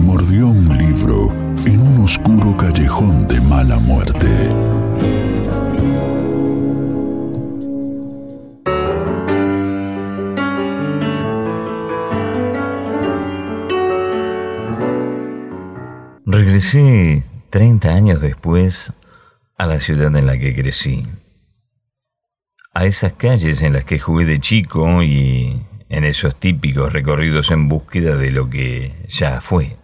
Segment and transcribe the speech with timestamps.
[0.00, 1.32] Mordió un libro
[1.66, 4.28] en un oscuro callejón de mala muerte.
[16.26, 18.92] Regresé 30 años después
[19.56, 21.06] a la ciudad en la que crecí.
[22.72, 27.68] A esas calles en las que jugué de chico y en esos típicos recorridos en
[27.68, 29.76] búsqueda de lo que ya fue.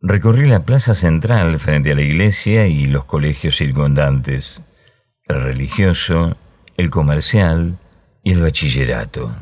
[0.00, 4.64] Recorrí la plaza central frente a la iglesia y los colegios circundantes,
[5.24, 6.36] el religioso,
[6.76, 7.78] el comercial
[8.22, 9.34] y el bachillerato.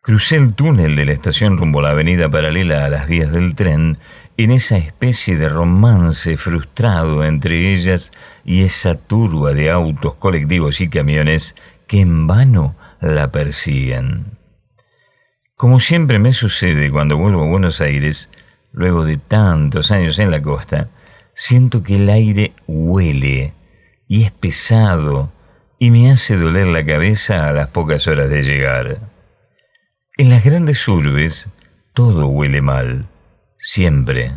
[0.00, 3.54] Crucé el túnel de la estación rumbo a la avenida paralela a las vías del
[3.54, 3.98] tren
[4.38, 8.12] en esa especie de romance frustrado entre ellas
[8.46, 11.54] y esa turba de autos, colectivos y camiones
[11.86, 14.38] que en vano la persiguen.
[15.54, 18.30] Como siempre me sucede cuando vuelvo a Buenos Aires,
[18.74, 20.90] luego de tantos años en la costa,
[21.34, 23.54] siento que el aire huele
[24.08, 25.32] y es pesado
[25.78, 28.98] y me hace doler la cabeza a las pocas horas de llegar.
[30.16, 31.48] En las grandes urbes
[31.92, 33.06] todo huele mal,
[33.58, 34.32] siempre.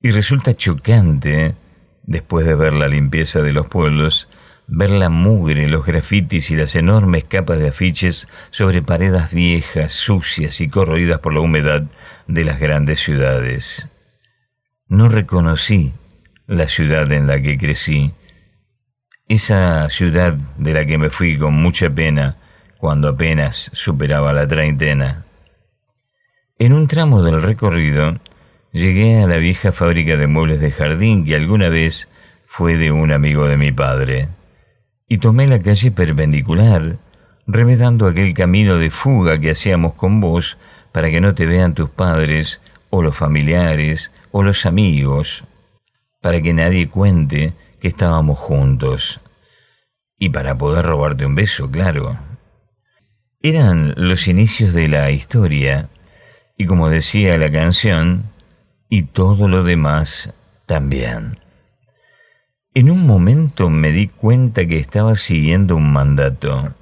[0.00, 1.54] Y resulta chocante,
[2.02, 4.28] después de ver la limpieza de los pueblos,
[4.68, 10.60] ver la mugre, los grafitis y las enormes capas de afiches sobre paredes viejas, sucias
[10.60, 11.84] y corroídas por la humedad
[12.26, 13.88] de las grandes ciudades.
[14.86, 15.94] No reconocí
[16.46, 18.12] la ciudad en la que crecí,
[19.26, 22.36] esa ciudad de la que me fui con mucha pena
[22.76, 25.24] cuando apenas superaba la treintena.
[26.58, 28.20] En un tramo del recorrido
[28.72, 32.08] llegué a la vieja fábrica de muebles de jardín que alguna vez
[32.46, 34.28] fue de un amigo de mi padre
[35.08, 36.98] y tomé la calle perpendicular,
[37.46, 40.58] remedando aquel camino de fuga que hacíamos con vos
[40.92, 42.60] para que no te vean tus padres
[42.90, 45.44] o los familiares o los amigos,
[46.20, 49.20] para que nadie cuente que estábamos juntos.
[50.18, 52.18] Y para poder robarte un beso, claro.
[53.40, 55.88] Eran los inicios de la historia,
[56.56, 58.32] y como decía la canción,
[58.90, 60.34] y todo lo demás
[60.66, 61.38] también.
[63.18, 66.72] Momento me di cuenta que estaba siguiendo un mandato,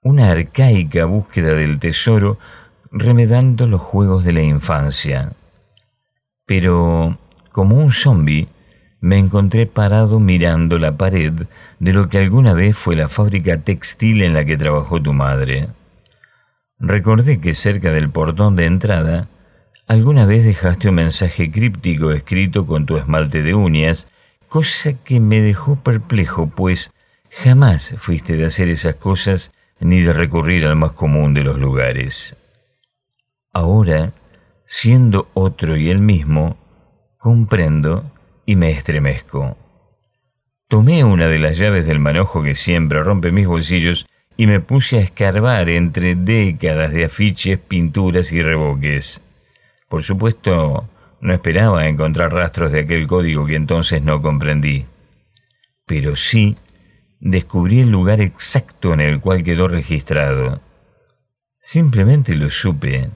[0.00, 2.38] una arcaica búsqueda del tesoro
[2.92, 5.32] remedando los juegos de la infancia.
[6.46, 7.18] Pero,
[7.50, 8.46] como un zombi,
[9.00, 11.32] me encontré parado mirando la pared
[11.80, 15.70] de lo que alguna vez fue la fábrica textil en la que trabajó tu madre.
[16.78, 19.28] Recordé que cerca del portón de entrada,
[19.88, 24.08] alguna vez dejaste un mensaje críptico escrito con tu esmalte de uñas
[24.50, 26.92] cosa que me dejó perplejo, pues
[27.30, 32.36] jamás fuiste de hacer esas cosas ni de recurrir al más común de los lugares.
[33.52, 34.12] Ahora,
[34.66, 36.58] siendo otro y el mismo,
[37.16, 38.10] comprendo
[38.44, 39.56] y me estremezco.
[40.68, 44.06] Tomé una de las llaves del manojo que siempre rompe mis bolsillos
[44.36, 49.22] y me puse a escarbar entre décadas de afiches, pinturas y reboques.
[49.88, 50.88] Por supuesto,
[51.20, 54.86] no esperaba encontrar rastros de aquel código que entonces no comprendí,
[55.86, 56.56] pero sí
[57.20, 60.60] descubrí el lugar exacto en el cual quedó registrado.
[61.60, 63.10] Simplemente lo supe,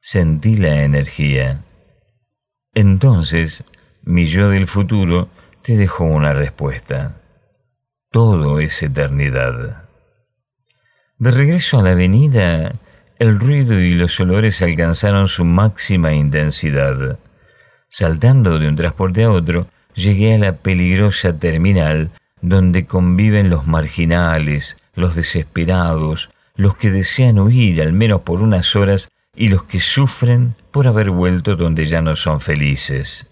[0.00, 1.64] sentí la energía.
[2.72, 3.64] Entonces,
[4.02, 5.28] mi yo del futuro
[5.62, 7.20] te dejó una respuesta.
[8.10, 9.88] Todo es eternidad.
[11.18, 12.78] De regreso a la avenida,
[13.18, 17.18] el ruido y los olores alcanzaron su máxima intensidad.
[17.88, 22.10] Saltando de un transporte a otro, llegué a la peligrosa terminal
[22.42, 29.08] donde conviven los marginales, los desesperados, los que desean huir al menos por unas horas
[29.34, 33.26] y los que sufren por haber vuelto donde ya no son felices.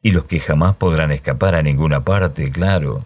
[0.00, 3.04] Y los que jamás podrán escapar a ninguna parte, claro.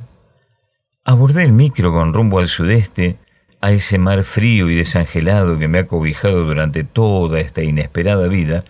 [1.04, 3.18] Abordé el micro con rumbo al sudeste
[3.62, 8.64] a ese mar frío y desangelado que me ha cobijado durante toda esta inesperada vida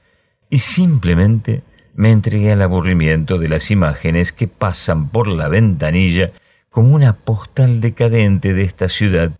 [0.50, 1.62] y simplemente
[1.94, 6.32] me entregué al aburrimiento de las imágenes que pasan por la ventanilla
[6.68, 9.32] como una postal decadente de esta ciudad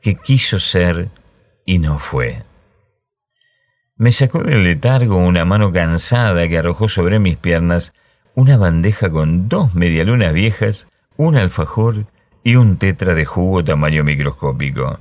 [0.00, 1.10] que quiso ser
[1.66, 2.42] y no fue.
[3.96, 7.92] Me sacó del letargo una mano cansada que arrojó sobre mis piernas
[8.34, 12.06] una bandeja con dos medialunas viejas, un alfajor
[12.44, 15.00] y un tetra de jugo tamaño microscópico.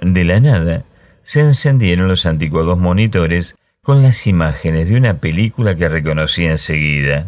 [0.00, 0.84] De la nada,
[1.22, 7.26] se encendieron los anticuados monitores con las imágenes de una película que reconocí enseguida.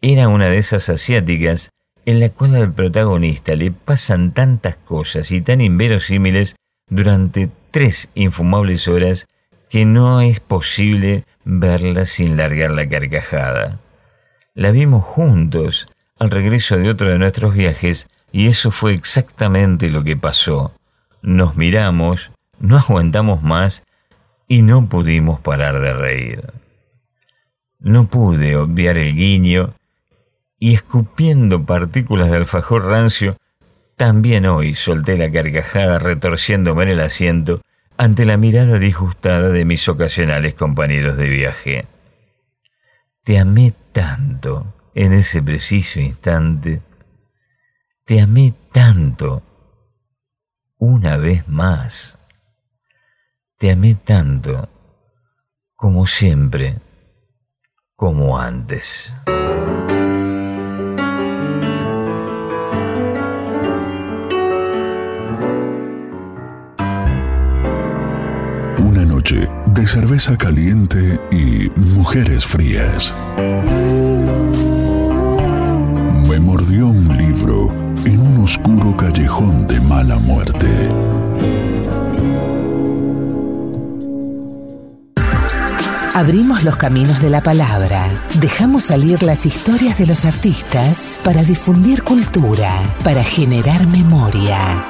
[0.00, 1.72] Era una de esas asiáticas
[2.06, 6.56] en la cual al protagonista le pasan tantas cosas y tan inverosímiles
[6.88, 9.26] durante tres infumables horas
[9.68, 13.80] que no es posible verla sin largar la carcajada.
[14.54, 15.88] La vimos juntos
[16.18, 20.72] al regreso de otro de nuestros viajes y eso fue exactamente lo que pasó.
[21.22, 23.84] Nos miramos, no aguantamos más
[24.48, 26.52] y no pudimos parar de reír.
[27.78, 29.74] No pude obviar el guiño
[30.58, 33.36] y escupiendo partículas de alfajor rancio,
[33.96, 37.62] también hoy solté la carcajada retorciéndome en el asiento
[37.96, 41.86] ante la mirada disgustada de mis ocasionales compañeros de viaje.
[43.24, 46.80] Te amé tanto en ese preciso instante,
[48.10, 49.40] te amé tanto
[50.78, 52.18] una vez más,
[53.56, 54.68] te amé tanto
[55.76, 56.80] como siempre,
[57.94, 59.16] como antes.
[69.66, 73.14] de cerveza caliente y mujeres frías.
[76.28, 77.59] Me mordió un libro
[78.50, 80.66] oscuro callejón de mala muerte.
[86.14, 88.08] Abrimos los caminos de la palabra,
[88.40, 92.72] dejamos salir las historias de los artistas para difundir cultura,
[93.04, 94.84] para generar memoria.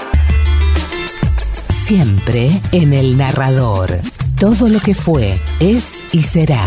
[1.68, 4.00] Siempre en el narrador
[4.38, 6.64] todo lo que fue, es y será.